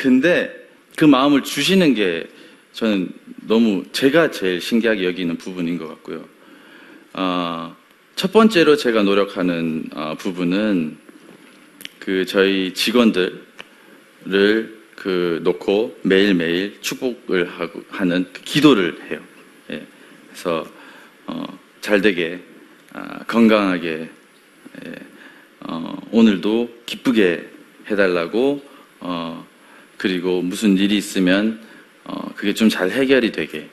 근데 0.00 0.50
그 0.96 1.04
마음을 1.04 1.42
주시는 1.42 1.92
게 1.92 2.26
저는 2.72 3.10
너무 3.46 3.84
제가 3.92 4.30
제일 4.30 4.58
신기하게 4.58 5.04
여기는 5.04 5.36
부분인 5.36 5.76
것 5.76 5.88
같고요. 5.88 6.26
아, 7.12 7.76
첫 8.16 8.32
번째로 8.32 8.76
제가 8.76 9.02
노력하는 9.02 9.90
아, 9.92 10.14
부분은 10.14 10.96
그 11.98 12.24
저희 12.24 12.72
직원들을 12.72 13.42
그 14.96 15.40
놓고 15.42 15.98
매일매일 16.02 16.78
축복을 16.80 17.50
하고 17.50 17.84
하는 17.90 18.26
그 18.32 18.40
기도를 18.40 19.02
해요. 19.10 19.20
예. 19.70 19.86
그래서 20.28 20.66
어, 21.26 21.44
잘 21.82 22.00
되게 22.00 22.40
아, 22.94 23.18
건강하게 23.24 24.08
예. 24.86 24.94
어, 25.60 26.00
오늘도 26.10 26.84
기쁘게 26.86 27.50
해달라고 27.90 28.64
어, 29.00 29.49
그리고 30.00 30.40
무슨 30.40 30.78
일이 30.78 30.96
있으면 30.96 31.60
어, 32.04 32.32
그게 32.34 32.54
좀 32.54 32.70
잘 32.70 32.90
해결이 32.90 33.32
되게 33.32 33.68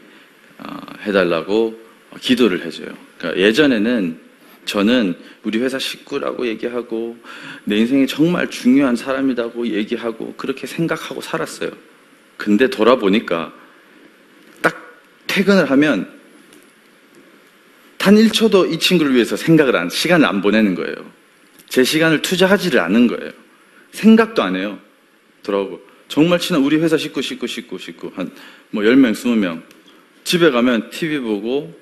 어, 0.57 0.77
해달라고 1.03 1.79
기도를 2.19 2.65
해줘요. 2.65 2.89
그러니까 3.17 3.41
예전에는 3.41 4.19
저는 4.65 5.15
우리 5.43 5.59
회사 5.59 5.79
식구라고 5.79 6.45
얘기하고 6.47 7.17
내 7.63 7.77
인생에 7.77 8.05
정말 8.07 8.49
중요한 8.49 8.97
사람이라고 8.97 9.67
얘기하고 9.67 10.33
그렇게 10.35 10.67
생각하고 10.67 11.21
살았어요. 11.21 11.71
근데 12.35 12.69
돌아보니까 12.69 13.53
딱 14.61 14.75
퇴근을 15.27 15.71
하면 15.71 16.11
단 17.97 18.15
1초도 18.15 18.73
이 18.73 18.79
친구를 18.79 19.15
위해서 19.15 19.37
생각을 19.37 19.77
안, 19.77 19.89
시간을 19.89 20.25
안 20.25 20.41
보내는 20.41 20.75
거예요. 20.75 20.93
제 21.69 21.85
시간을 21.85 22.21
투자하지를 22.21 22.81
않은 22.81 23.07
거예요. 23.07 23.31
생각도 23.93 24.43
안 24.43 24.57
해요. 24.57 24.77
돌아오고. 25.43 25.86
정말 26.07 26.39
친한 26.39 26.63
우리 26.63 26.77
회사 26.77 26.97
식구, 26.97 27.21
식구, 27.21 27.47
식구, 27.47 27.77
식구. 27.77 28.11
한 28.15 28.31
뭐 28.71 28.83
10명, 28.83 29.13
20명. 29.13 29.61
집에 30.23 30.51
가면 30.51 30.89
TV 30.89 31.19
보고, 31.19 31.73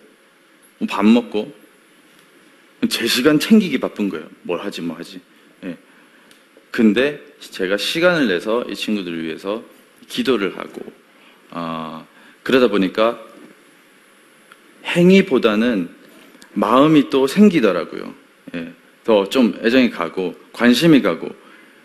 뭐밥 0.78 1.06
먹고. 1.06 1.54
제 2.90 3.08
시간 3.08 3.40
챙기기 3.40 3.80
바쁜 3.80 4.10
거예요. 4.10 4.30
뭘 4.44 4.60
하지, 4.60 4.82
뭐 4.82 4.96
하지. 4.96 5.20
예. 5.64 5.76
근데 6.70 7.20
제가 7.40 7.78
시간을 7.78 8.28
내서 8.28 8.64
이 8.70 8.76
친구들을 8.76 9.24
위해서 9.24 9.64
기도를 10.08 10.58
하고, 10.60 10.82
아, 11.50 12.06
그러다 12.44 12.68
보니까 12.68 13.20
행위보다는 14.86 15.90
마음이 16.54 17.10
또 17.10 17.26
생기더라고요. 17.28 18.14
예, 18.56 18.74
더 19.04 19.26
좀 19.30 19.58
애정이 19.64 19.90
가고 19.90 20.36
관심이 20.54 21.02
가고 21.02 21.30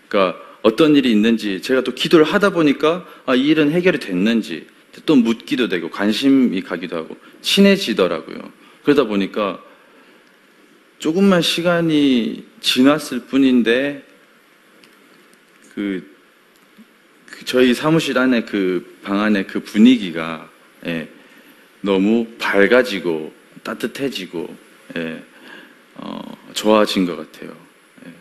그러니까 0.09 0.39
어떤 0.63 0.97
일이 0.97 1.11
있는지 1.11 1.63
제가 1.63 1.83
또 1.83 1.95
기도를 1.95 2.25
하다 2.25 2.51
보니까 2.51 3.07
아, 3.27 3.35
이 3.35 3.47
일은 3.49 3.71
해결이 3.71 3.99
됐는지 3.99 4.67
또 5.07 5.17
묻기도 5.17 5.69
되고 5.69 5.91
관심이 5.91 6.61
가기도 6.63 6.97
하고 6.97 7.17
친해지더라고요. 7.41 8.53
그러다 8.83 9.05
보니까 9.05 9.63
조금만 10.99 11.41
시간이 11.41 12.45
지났을 12.61 13.21
뿐인데 13.21 14.05
그, 15.75 16.07
그 17.27 17.45
저희 17.45 17.75
사무실 17.75 18.19
안에 18.19 18.43
그 18.43 18.91
방 19.03 19.21
안에 19.21 19.45
그 19.45 19.61
분위기가 19.61 20.49
예, 20.87 21.09
너무 21.81 22.27
밝아지고 22.39 23.33
따뜻해지고 23.63 24.57
예, 24.97 25.23
어, 25.95 26.37
좋아진 26.55 27.07
것 27.07 27.17
같아요. 27.17 27.57
예. 28.07 28.13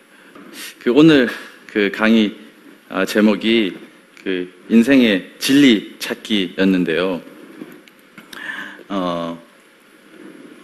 그 0.79 0.91
오늘 0.91 1.29
그 1.71 1.91
강의 1.93 2.35
아, 2.89 3.05
제목이 3.05 3.77
그 4.23 4.51
인생의 4.69 5.35
진리 5.37 5.95
찾기였는데요. 5.99 7.21
어, 8.89 9.43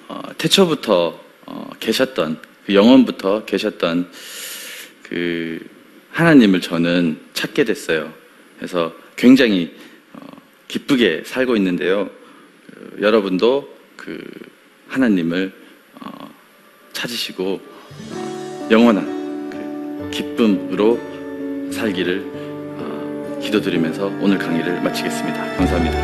어, 0.08 0.22
태초부터 0.38 1.24
어, 1.46 1.70
계셨던 1.80 2.42
그 2.66 2.74
영원부터 2.74 3.46
계셨던 3.46 4.10
그 5.04 5.60
하나님을 6.10 6.62
저는 6.62 7.20
찾게 7.34 7.66
됐어요. 7.66 8.12
그래서 8.58 8.92
굉장히 9.16 9.76
어, 10.14 10.26
기쁘게 10.68 11.24
살고 11.26 11.56
있는데요. 11.58 12.10
그, 12.66 12.98
여러분도 13.02 13.78
그 13.96 14.24
하나님을 14.88 15.54
어, 16.02 16.34
찾으시고 16.94 17.62
영원한 18.72 19.06
그 19.06 19.15
기쁨으로 20.16 20.98
살기를 21.74 22.26
어, 22.78 23.40
기도드리면서 23.42 24.06
오늘 24.22 24.38
강의를 24.38 24.82
마치겠습니다. 24.82 25.56
감사합니다. 25.58 25.98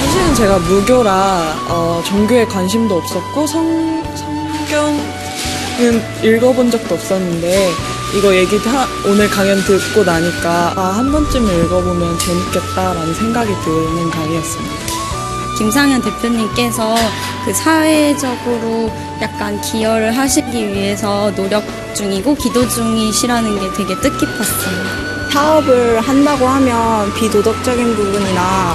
사실은 0.00 0.34
제가 0.34 0.58
무교라 0.60 1.54
어, 1.68 2.02
종교에 2.06 2.46
관심도 2.46 2.96
없었고 2.96 3.46
성, 3.46 4.02
성경은 4.14 6.00
읽어본 6.22 6.70
적도 6.70 6.94
없었는데 6.94 7.68
이거 8.16 8.34
얘기 8.34 8.56
하, 8.56 8.86
오늘 9.06 9.28
강연 9.28 9.58
듣고 9.58 10.02
나니까 10.02 10.72
아, 10.76 10.80
한 10.96 11.12
번쯤 11.12 11.44
읽어보면 11.44 12.18
재밌겠다라는 12.18 13.12
생각이 13.12 13.52
드는 13.64 14.10
강의였습니다. 14.10 14.83
김상현 15.56 16.02
대표님께서 16.02 16.94
그 17.44 17.52
사회적으로 17.54 18.90
약간 19.20 19.60
기여를 19.60 20.16
하시기 20.16 20.68
위해서 20.68 21.32
노력 21.34 21.62
중이고 21.94 22.34
기도 22.34 22.66
중이시라는 22.68 23.60
게 23.60 23.72
되게 23.72 23.94
뜻깊었어요. 24.00 25.04
사업을 25.32 26.00
한다고 26.00 26.46
하면 26.46 27.12
비도덕적인 27.14 27.96
부분이나 27.96 28.74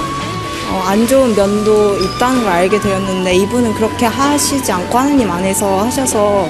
어, 0.70 0.82
안 0.86 1.06
좋은 1.06 1.34
면도 1.34 1.98
있다는 1.98 2.44
걸 2.44 2.52
알게 2.52 2.80
되었는데 2.80 3.34
이분은 3.34 3.74
그렇게 3.74 4.06
하시지 4.06 4.70
않고 4.70 4.96
하느님 4.98 5.30
안에서 5.30 5.80
하셔서 5.84 6.48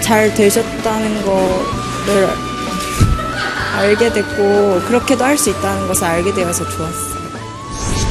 잘 0.00 0.32
되셨다는 0.34 1.22
거를 1.24 2.28
알게 3.76 4.12
됐고 4.12 4.80
그렇게도 4.86 5.24
할 5.24 5.36
수 5.38 5.50
있다는 5.50 5.88
것을 5.88 6.04
알게 6.04 6.34
되어서 6.34 6.68
좋았어요. 6.68 7.09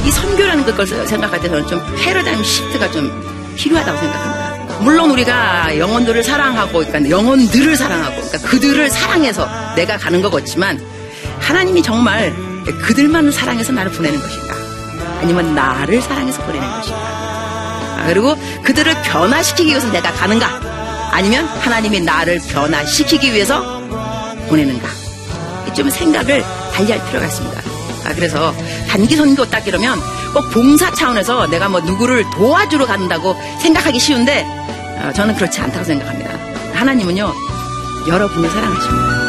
이 0.04 0.10
선교라는 0.10 0.64
것을 0.76 1.06
생각할 1.06 1.40
때 1.40 1.48
저는 1.48 1.66
좀 1.66 1.82
패러다임 1.96 2.42
시프트가 2.42 2.90
좀 2.90 3.54
필요하다고 3.56 3.98
생각합니다. 3.98 4.78
물론 4.80 5.10
우리가 5.10 5.76
영혼들을 5.78 6.22
사랑하고, 6.24 6.78
그러니까 6.84 7.10
영혼들을 7.10 7.76
사랑하고, 7.76 8.16
그러니까 8.22 8.38
그들을 8.48 8.88
사랑해서 8.88 9.46
내가 9.76 9.98
가는 9.98 10.22
거겠지만 10.22 10.80
하나님이 11.38 11.82
정말 11.82 12.34
그들만 12.82 13.30
사랑해서 13.30 13.72
나를 13.72 13.90
보내는 13.92 14.18
것인가? 14.18 14.54
아니면 15.20 15.54
나를 15.54 16.00
사랑해서 16.00 16.42
보내는 16.42 16.66
것인가? 16.66 16.98
아, 16.98 18.04
그리고 18.06 18.34
그들을 18.64 19.02
변화시키기 19.02 19.70
위해서 19.70 19.90
내가 19.92 20.10
가는가? 20.12 20.60
아니면 21.12 21.44
하나님이 21.44 22.00
나를 22.00 22.40
변화시키기 22.48 23.32
위해서 23.34 23.80
보내는가? 24.48 24.88
좀 25.74 25.88
생각을 25.90 26.42
달리할 26.72 27.04
필요가 27.06 27.26
있습니다. 27.26 27.69
아, 28.04 28.14
그래서 28.14 28.54
단기 28.88 29.16
선교 29.16 29.44
딱 29.48 29.66
이러면 29.66 30.00
꼭 30.32 30.50
봉사 30.50 30.92
차원에서 30.92 31.46
내가 31.48 31.68
뭐 31.68 31.80
누구를 31.80 32.24
도와주러 32.30 32.86
간다고 32.86 33.36
생각하기 33.60 33.98
쉬운데 33.98 34.44
어, 34.98 35.12
저는 35.14 35.34
그렇지 35.36 35.60
않다고 35.60 35.84
생각합니다. 35.84 36.30
하나님은요 36.74 37.32
여러분을 38.08 38.48
사랑하십니다. 38.50 39.19